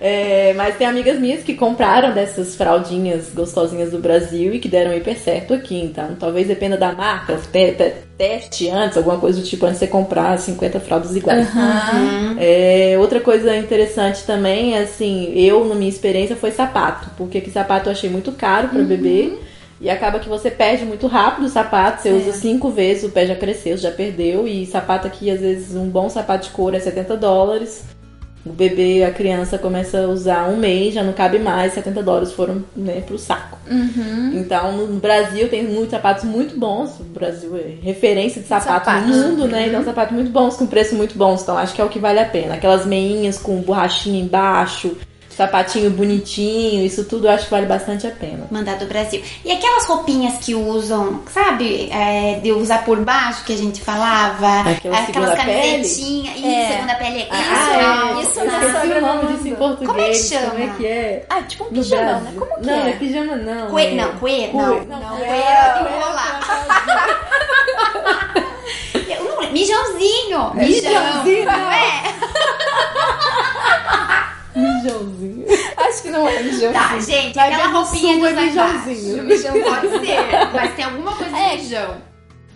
[0.00, 4.94] É, mas tem amigas minhas que compraram dessas fraldinhas gostosinhas do Brasil e que deram
[4.94, 5.80] hiper certo aqui.
[5.80, 9.86] Então, talvez dependa da marca, te, te, teste antes, alguma coisa do tipo, antes de
[9.86, 11.48] você comprar 50 fraldas iguais.
[11.54, 12.36] Uhum.
[12.38, 17.10] É, outra coisa interessante também, é assim, eu, na minha experiência, foi sapato.
[17.16, 18.86] Porque que sapato eu achei muito caro para uhum.
[18.86, 19.38] bebê.
[19.78, 22.12] E acaba que você perde muito rápido o sapato, você é.
[22.12, 24.48] usa cinco vezes, o pé já cresceu, já perdeu.
[24.48, 27.84] E sapato aqui, às vezes, um bom sapato de couro é 70 dólares.
[28.46, 32.32] O bebê, a criança começa a usar um mês, já não cabe mais, 70 dólares
[32.32, 33.58] foram né, pro saco.
[33.68, 34.32] Uhum.
[34.34, 37.00] Então, no Brasil tem muitos sapatos muito bons.
[37.00, 39.08] O Brasil é referência de sapato, sapato.
[39.08, 39.66] no mundo, né?
[39.66, 41.42] Então, sapatos muito bons, com preço muito bons.
[41.42, 42.54] Então, acho que é o que vale a pena.
[42.54, 44.96] Aquelas meinhas com borrachinha embaixo,
[45.36, 48.46] sapatinho bonitinho, isso tudo eu acho que vale bastante a pena.
[48.50, 49.22] Mandar do Brasil.
[49.44, 54.60] E aquelas roupinhas que usam, sabe, é, de usar por baixo que a gente falava,
[54.70, 56.68] Aquela aquelas camisetinhas, isso, É.
[56.72, 57.82] segunda pele, Ah, isso, é.
[57.82, 59.88] não, Isso eu na esqueci sogra o nome não disso em português.
[59.88, 60.50] Como é que chama?
[60.50, 61.26] Como é que é?
[61.28, 62.32] Ah, tipo um No pijamão, né?
[62.38, 62.76] Como que não, é?
[62.80, 63.66] não é pijama não.
[63.70, 64.50] Cue, é- não, Cue.
[64.54, 65.24] não, Não, não, é- é
[65.76, 66.40] cue de é rolar.
[66.86, 66.96] Não.
[69.52, 70.50] Mijãozinho.
[70.54, 71.44] Mijãozinho.
[71.46, 72.02] Não é?
[74.56, 75.44] Mijãozinho.
[75.76, 76.72] Acho que não é mijão.
[76.72, 79.22] Tá, gente, Vai aquela no roupinha de é mijãozinho.
[79.24, 80.18] Mijão pode ser,
[80.52, 81.56] mas tem alguma coisa É.
[81.56, 81.94] de mijão.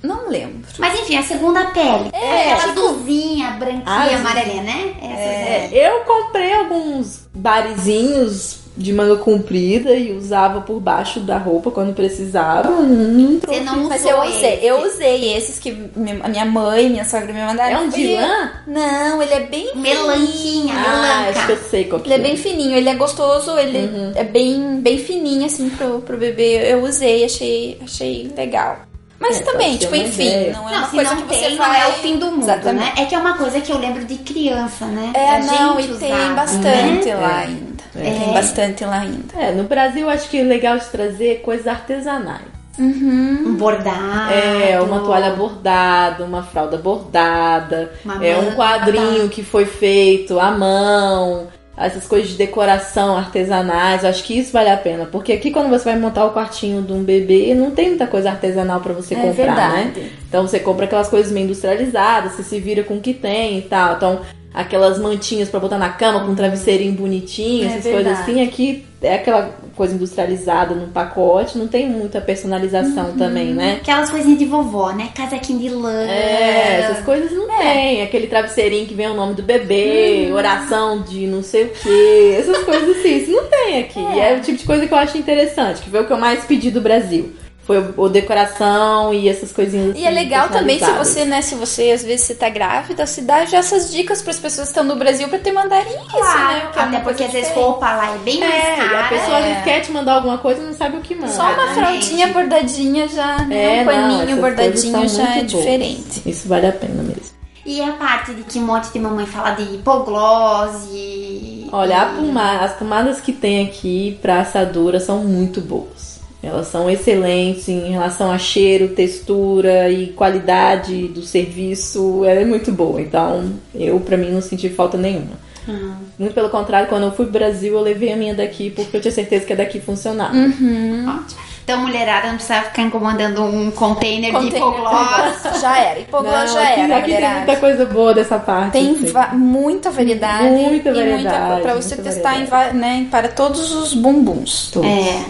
[0.03, 0.63] Não lembro.
[0.79, 2.09] Mas enfim, a segunda pele.
[2.15, 4.17] É, aquela tipo- azulzinha, branquinha, Azul.
[4.17, 4.95] amarelinha, né?
[4.97, 5.79] Essas É, aí.
[5.79, 12.69] eu comprei alguns barizinhos de manga comprida e usava por baixo da roupa quando precisava.
[12.69, 13.41] Trouxe.
[13.47, 14.67] Você não Mas usou eu usei, esse.
[14.67, 15.91] eu usei esses que
[16.25, 17.77] a minha mãe, minha sogra me mandaram.
[17.77, 18.51] É um de lã?
[18.67, 22.37] Não, ele é bem Melanquinha, Ah, acho que eu sei qual que Ele é bem
[22.37, 26.73] fininho, ele é gostoso, ele é bem, bem fininho, assim, pro, pro bebê.
[26.73, 28.79] Eu usei, achei, achei legal.
[29.19, 30.53] Mas É, também, tipo, enfim, ideia.
[30.55, 31.69] não é Não, uma coisa que você tem, vai...
[31.69, 32.85] não é o fim do mundo, Exatamente.
[32.87, 32.93] né?
[32.97, 35.11] É que é uma coisa que eu lembro de criança, né?
[35.13, 37.15] É, Da não, gente e tem bastante né?
[37.17, 37.45] lá É.
[37.45, 37.70] ainda.
[38.01, 38.11] É.
[38.11, 39.37] Tem bastante lá ainda.
[39.39, 42.61] É, no Brasil eu acho que é legal de trazer coisas artesanais.
[42.79, 44.33] Um bordado.
[44.33, 50.51] É, uma toalha bordada, uma fralda bordada, Uma é um quadrinho que foi feito à
[50.51, 55.51] mão, essas coisas de decoração artesanais, eu acho que isso vale a pena, porque aqui
[55.51, 58.93] quando você vai montar o quartinho de um bebê, não tem muita coisa artesanal pra
[58.93, 59.93] você É comprar, né?
[59.93, 60.13] verdade.
[60.29, 63.63] Então você compra aquelas coisas meio industrializadas, você se vira com o que tem e
[63.63, 63.97] tal.
[63.97, 64.21] Então,
[64.53, 68.05] aquelas mantinhas pra botar na cama com um travesseirinho bonitinho, É essas verdade.
[68.05, 73.79] coisas assim, aqui é aquela coisa industrializada num pacote, não tem muita personalização também, né?
[73.81, 75.09] Aquelas coisinhas de vovó, né?
[75.15, 76.03] Casaquinho de lã.
[76.03, 78.03] É, essas coisas não tem.
[78.03, 82.59] Aquele travesseirinho que vem o nome do bebê, oração de não sei o que, essas
[82.65, 83.17] coisas assim.
[83.19, 84.01] Isso não tem aqui.
[84.01, 86.19] E é o tipo de coisa que eu acho interessante, que foi o que eu
[86.19, 87.33] mais pedi do Brasil.
[87.71, 91.41] Foi o, o decoração e essas coisinhas E é assim, legal também se você, né,
[91.41, 94.73] se você às vezes você tá grávida, se dá já essas dicas pras pessoas que
[94.73, 96.69] estão no Brasil pra te mandarem isso, Claro, né?
[96.73, 97.65] que é até porque às vezes diferente.
[97.71, 98.93] roupa lá é bem mais É, cara.
[98.93, 101.15] e a pessoa às vezes quer te mandar alguma coisa e não sabe o que
[101.15, 101.29] manda.
[101.33, 103.79] Só uma fraldinha bordadinha já, né?
[103.79, 105.65] É, um não, paninho essas bordadinho já é muito boas.
[105.65, 106.23] diferente.
[106.27, 107.31] Isso vale a pena mesmo.
[107.65, 110.89] E a parte de que um monte de mamãe fala de hipoglose.
[110.93, 116.10] e- Olha, a poma- as pomadas que tem aqui pra assadura são muito boas.
[116.43, 122.25] Elas são excelentes em relação a cheiro, textura e qualidade do serviço.
[122.25, 123.01] Ela é muito boa.
[123.01, 125.39] Então, eu, pra mim, não senti falta nenhuma.
[125.69, 125.93] Hum.
[126.19, 129.01] Muito pelo contrário, quando eu fui pro Brasil, eu levei a minha daqui porque eu
[129.01, 130.33] tinha certeza que a daqui funcionava.
[130.35, 131.41] Ótimo.
[131.63, 135.61] Então, mulherada, não precisa ficar incomodando um container, de Container hipoglose.
[135.61, 136.01] já era.
[136.01, 137.37] Hipoglose já aqui, era, aqui tem mulherada.
[137.45, 138.73] muita coisa boa dessa parte.
[138.73, 139.07] Tem assim.
[139.13, 140.49] va- muita variedade.
[140.49, 144.71] Muita e variedade, muita pra você muita testar em né, para todos os bumbuns.
[144.73, 144.89] Todos.
[144.91, 145.25] É.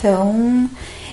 [0.00, 0.68] Então.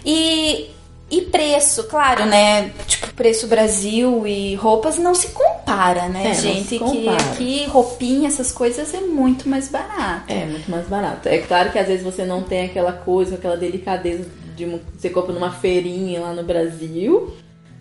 [0.06, 0.70] E,
[1.12, 2.72] e preço, claro, né?
[2.88, 6.64] Tipo, preço Brasil e roupas não se compara, né, É, não gente?
[6.68, 7.18] se Que compara.
[7.18, 10.24] aqui roupinha, essas coisas é muito mais barato.
[10.32, 11.28] É, muito mais barato.
[11.28, 14.66] É claro que às vezes você não tem aquela coisa, aquela delicadeza de
[14.98, 17.34] você compra numa feirinha lá no Brasil.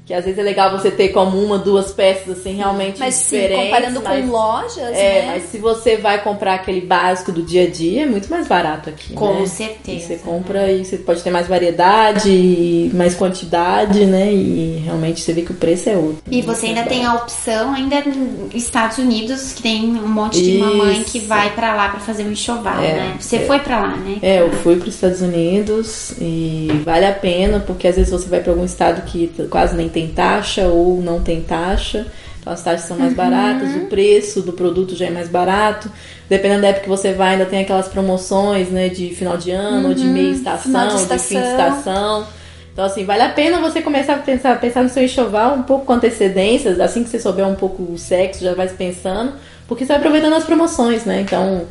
[0.06, 3.34] Que às vezes é legal você ter como uma, duas peças assim realmente Mas sim,
[3.40, 3.64] diferentes.
[3.64, 5.32] comparando mas- com lojas, É, né?
[5.34, 8.88] mas se você vai comprar aquele básico do dia a dia, é muito mais barato
[8.88, 9.14] aqui.
[9.14, 9.46] Com né?
[9.46, 9.98] certeza.
[9.98, 14.32] E você compra e você pode ter mais variedade, mais quantidade, né?
[14.32, 16.22] E realmente você vê que o preço é outro.
[16.30, 20.52] E você ainda tem a opção, ainda nos Estados Unidos, que tem um monte de
[20.56, 20.64] Isso.
[20.64, 23.16] mamãe que vai pra lá pra fazer um enxoval, É, né?
[23.18, 24.18] Você foi pra lá, né?
[24.22, 28.28] É, eu fui para os Estados Unidos e vale a pena, porque às vezes você
[28.28, 32.06] vai para algum estado que quase nem tem taxa ou não tem taxa.
[32.38, 35.90] Então as taxas são mais baratas, o preço do produto já é mais barato.
[36.28, 39.88] Dependendo da época que você vai, ainda tem aquelas promoções, né, de final de ano,
[39.88, 41.78] ou de meia estação, de de, fim de estação.
[41.78, 42.26] estação.
[42.72, 45.86] Então, assim, vale a pena você começar a pensar, pensar no seu enxoval um pouco
[45.86, 49.32] com antecedência, assim que você souber um pouco o sexo, já vai pensando,
[49.66, 51.22] porque você vai aproveitando as promoções, né?
[51.22, 51.66] Então,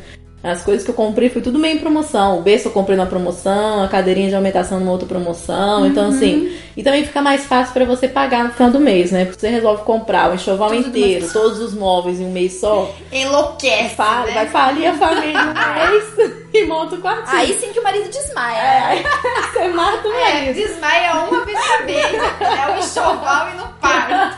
[0.46, 2.38] as coisas que eu comprei foi tudo meio em promoção.
[2.38, 5.86] O berço eu comprei numa promoção, a cadeirinha de aumentação numa outra promoção.
[5.86, 9.24] Então, assim, e também fica mais fácil pra você pagar no final do mês, né?
[9.24, 12.90] Porque você resolve comprar o enxoval Tudo inteiro, todos os móveis em um mês só.
[13.12, 14.32] Enlouquece, Fala, né?
[14.32, 17.36] vai falir a família um mês e monta o quartinho.
[17.38, 18.58] Aí sim que o marido desmaia.
[18.58, 19.04] É, aí
[19.52, 20.54] você mata o É, marido.
[20.54, 22.14] desmaia uma vez por vez.
[22.14, 24.35] É o enxoval e não para.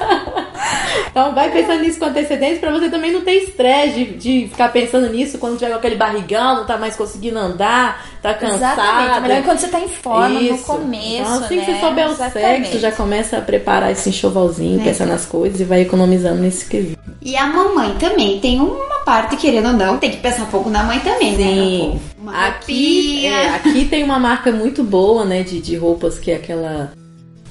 [1.11, 4.69] Então vai pensando nisso com antecedência pra você também não ter estresse de, de ficar
[4.73, 8.81] pensando nisso quando tiver aquele barrigão, não tá mais conseguindo andar, tá cansado.
[8.81, 9.21] Exatamente.
[9.29, 10.65] Melhor quando você tá em forma, no Isso.
[10.65, 11.65] começo, Então, assim né?
[11.65, 12.65] que você souber o Exatamente.
[12.67, 14.85] sexo, já começa a preparar esse enxovalzinho, É.
[14.85, 16.99] pensar nas coisas e vai economizando nesse quesito.
[17.21, 20.71] E a mamãe também tem uma parte, querendo ou não, tem que pensar um pouco
[20.71, 21.89] na mãe também, Sim.
[21.95, 22.01] né?
[22.21, 26.37] Uma Aqui, é, aqui tem uma marca muito boa, né, de, de roupas que é
[26.37, 26.93] aquela.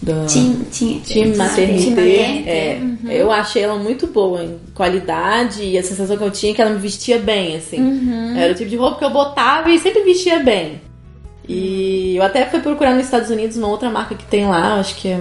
[0.01, 0.25] Da...
[0.25, 1.35] Tim, tim.
[1.35, 2.01] Maternité.
[2.45, 6.55] É, Eu achei ela muito boa em qualidade e a sensação que eu tinha é
[6.55, 7.77] que ela me vestia bem, assim.
[8.37, 10.81] Era o tipo de roupa que eu botava e sempre vestia bem.
[11.49, 14.95] E eu até fui procurar nos Estados Unidos uma outra marca que tem lá, acho
[14.95, 15.17] que é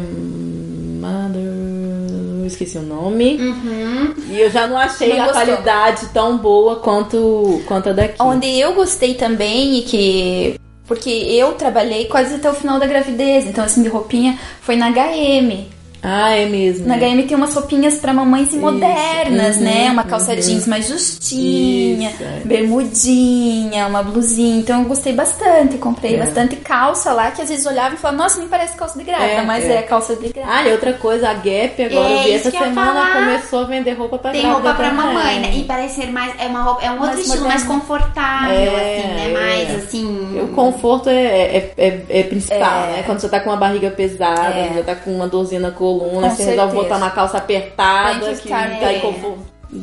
[1.00, 2.46] Mother.
[2.46, 3.36] Esqueci o nome.
[3.40, 4.14] Uhum.
[4.30, 5.42] E eu já não achei Não a gostou.
[5.46, 8.14] qualidade tão boa quanto, quanto a daqui.
[8.20, 10.54] Onde eu gostei também e que.
[10.86, 14.90] Porque eu trabalhei quase até o final da gravidez, então assim, de roupinha foi na
[14.90, 15.75] HM.
[16.08, 16.86] Ah, é mesmo.
[16.86, 18.58] Na HM tem umas roupinhas pra mamães Isso.
[18.58, 19.90] modernas, Uhum, né?
[19.90, 20.38] Uma calça uhum.
[20.40, 22.40] jeans mais justinha, Isso, é.
[22.44, 24.58] bermudinha, uma blusinha.
[24.60, 25.78] Então eu gostei bastante.
[25.78, 26.18] Comprei É.
[26.18, 29.28] bastante calça lá, que às vezes olhava e falava, nossa, nem parece calça de grávida,
[29.32, 29.74] É, mas é.
[29.78, 30.54] é, calça de grávida.
[30.54, 33.92] Ah, e outra coisa, a Gap agora É, eu vi essa semana começou a vender
[33.94, 35.06] roupa pra Tem grávida roupa pra também.
[35.14, 35.52] mamãe, né?
[35.56, 36.32] E parece ser mais.
[36.40, 37.48] É, uma roupa, é um outro Mais estilo, moderno.
[37.66, 39.24] mais confortável, É, assim, né?
[39.26, 39.32] é.
[39.32, 40.40] Mais assim.
[40.42, 42.92] O conforto é, é, é, é principal, É.
[42.92, 43.02] né?
[43.04, 44.72] Quando você tá com uma barriga pesada, É.
[44.76, 46.74] já tá com uma dorzinha na coluna, Com você resolve certeza.
[46.74, 49.38] botar uma calça apertada, Tem que estar tá inconfor-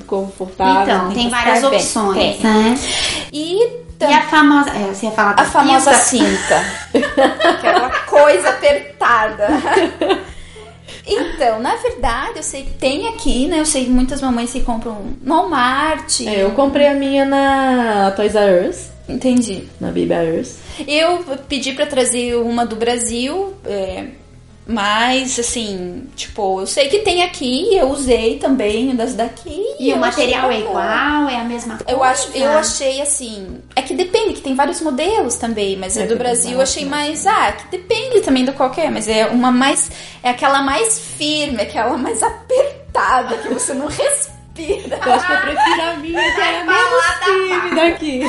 [0.08, 0.96] confortável.
[0.96, 1.80] Então, tem que várias estar bem.
[1.80, 2.44] opções, Tem.
[2.44, 2.80] né?
[3.32, 4.70] E, E a famosa.
[4.72, 6.64] É, você ia falar da a famosa cinta?
[6.92, 7.50] cinta.
[7.50, 9.48] Aquela coisa apertada.
[11.06, 13.60] Então, na verdade, eu sei que tem aqui, né?
[13.60, 16.22] Eu sei que muitas mamães se compram no Walmart.
[16.22, 19.68] É, eu comprei a minha na Toys R Us, Entendi.
[19.82, 20.56] na Baby R Us.
[20.88, 24.06] Eu pedi pra trazer uma do Brasil, é,
[24.66, 29.62] mas assim, tipo, eu sei que tem aqui, eu usei também das daqui.
[29.80, 31.92] E o material é igual, é a mesma coisa?
[31.92, 36.06] Eu acho, eu achei assim, é que depende, que tem vários modelos também, mas É,
[36.06, 39.92] do Brasil eu achei mais, ah, que depende também do qualquer, mas é uma mais,
[40.22, 43.90] é aquela mais firme, aquela mais apertada que você não
[44.58, 47.76] Eu acho que eu prefiro a minha, que é a Vai menos falar da firme
[47.76, 48.22] daqui.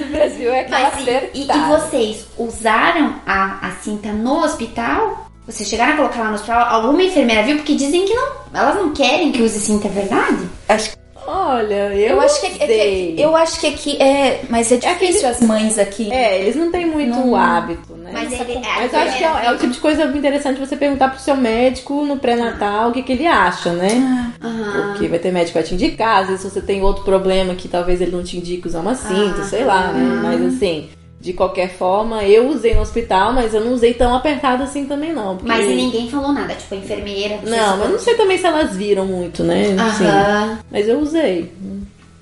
[0.00, 5.26] No Brasil é aquela Mas e, e- vocês usaram a, a cinta no hospital?
[5.46, 6.66] Vocês chegaram a colocar lá no hospital?
[6.74, 7.56] Alguma enfermeira viu?
[7.56, 10.48] Porque dizem que não, elas não querem que use cinta, é verdade?
[10.68, 10.96] Acho
[11.30, 13.14] Olha, eu, Eu acho que, é que- usei.
[13.18, 16.10] eu acho que aqui é, mas é difícil as mães aqui.
[16.10, 18.12] É, eles não têm muito Não- hábito, né?
[18.12, 20.76] Mas, ele, con- Mas eu acho que é, é o tipo de coisa interessante você
[20.76, 24.32] perguntar pro seu médico no pré-natal o que, que ele acha, né?
[24.42, 24.92] Aham.
[24.92, 27.68] Porque vai ter médico que vai te indicar, às vezes você tem outro problema que
[27.68, 29.44] talvez ele não te indique usar uma cinta, Ah.
[29.44, 30.20] sei lá, né?
[30.22, 30.88] Mas assim,
[31.20, 35.12] de qualquer forma, eu usei no hospital, mas eu não usei tão apertado assim também
[35.12, 35.36] não.
[35.36, 37.40] porque- Mas ninguém falou nada, tipo, a enfermeira.
[37.44, 39.74] Não, mas não sei também se elas viram muito, né?
[39.78, 40.58] Aham.
[40.70, 41.52] mas eu usei.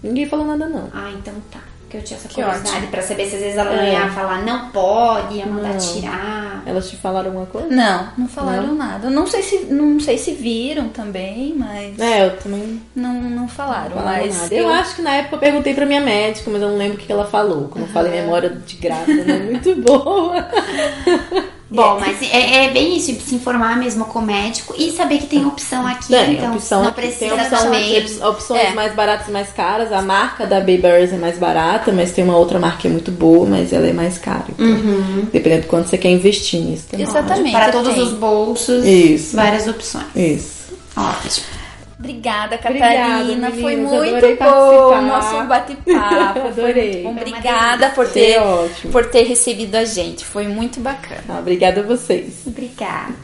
[0.03, 0.89] Ninguém falou nada não.
[0.95, 1.59] Ah, então tá.
[1.87, 2.89] Porque eu tinha essa Que curiosidade ótimo.
[2.91, 3.93] pra saber se às vezes ela É.
[3.93, 5.79] ia falar não pode, ia mandar Não.
[5.79, 6.63] tirar.
[6.67, 7.69] Elas te falaram alguma coisa?
[7.69, 9.09] Não, não falaram nada.
[9.09, 13.91] Não sei se não sei se viram também, mas É, eu também não, não falaram.
[13.91, 14.55] não falaram mas nada.
[14.55, 14.69] Eu...
[14.69, 17.13] acho que na época eu perguntei pra minha médica, mas eu não lembro o que
[17.13, 17.69] ela falou.
[17.69, 20.45] Como eu falei, memória de grávida não é muito boa.
[21.77, 25.27] Bom, mas é, é bem isso, se informar mesmo com o médico e saber que
[25.27, 28.07] tem opção aqui, Tem, então opção, não precisa tem opção também.
[28.23, 28.71] opções É.
[28.73, 29.93] mais baratas e mais caras.
[29.93, 33.11] A marca da Babyers é mais barata, mas tem uma outra marca que é muito
[33.11, 34.45] boa, mas ela é mais cara.
[34.49, 35.29] Então, Uhum.
[35.33, 37.07] Dependendo de quanto você quer investir nisso também.
[37.07, 37.53] Exatamente.
[37.53, 38.03] Para todos tem.
[38.03, 39.37] os bolsos, Isso.
[39.37, 40.05] várias opções.
[40.15, 40.57] Isso.
[40.97, 41.47] Ótimo.
[41.99, 43.51] Obrigada, Obrigada, Catarina.
[43.51, 46.41] Foi meninas, muito bom o nosso bate-papo.
[46.55, 47.03] Foi Adorei.
[47.03, 47.15] bom.
[47.15, 48.93] Foi Obrigada por Foi ter, ótimo.
[48.93, 50.25] por ter recebido a gente.
[50.25, 51.23] Foi muito bacana.
[51.29, 52.43] Ah, obrigada a vocês.
[52.47, 53.15] Obrigada.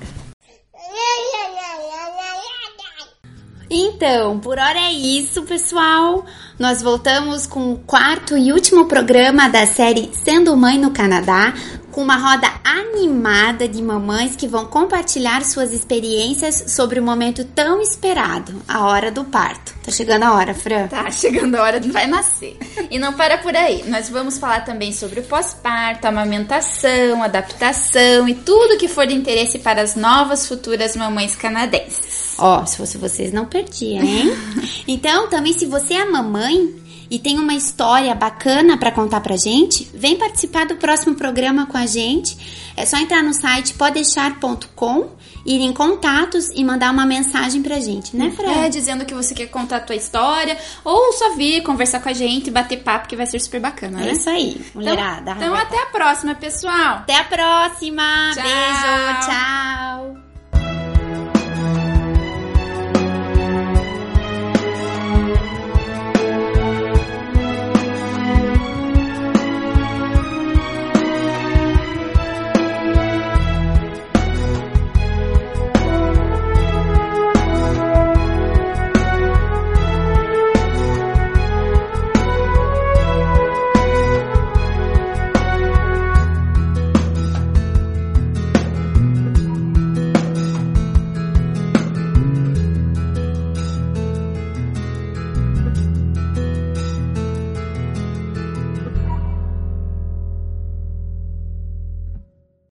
[3.74, 6.26] Então, por hora é isso, pessoal.
[6.62, 11.52] Nós voltamos com o quarto e último programa da série Sendo Mãe no Canadá,
[11.90, 17.82] com uma roda animada de mamães que vão compartilhar suas experiências sobre o momento tão
[17.82, 19.74] esperado, a hora do parto.
[19.84, 20.86] Tá chegando a hora, Fran.
[20.86, 22.56] Tá chegando a hora de vai nascer.
[22.88, 23.82] E não para por aí.
[23.88, 29.58] Nós vamos falar também sobre o pós-parto, amamentação, adaptação e tudo que for de interesse
[29.58, 32.21] para as novas futuras mamães canadenses.
[32.38, 34.32] Ó, se fosse vocês, não perdia, hein?
[34.88, 36.74] então, também se você é mamãe
[37.10, 41.76] e tem uma história bacana pra contar pra gente, vem participar do próximo programa com
[41.76, 42.36] a gente.
[42.74, 45.08] É só entrar no site podeixar.com,
[45.44, 48.50] ir em contatos e mandar uma mensagem pra gente, né, Fran?
[48.64, 52.14] É, dizendo que você quer contar a tua história ou só vir conversar com a
[52.14, 54.12] gente, bater papo, que vai ser super bacana, É né?
[54.12, 55.32] isso aí, Então, mulherada.
[55.32, 56.96] então até a próxima, pessoal.
[57.00, 58.30] até a próxima.
[58.32, 58.42] Tchau.
[58.42, 60.31] Beijo, tchau.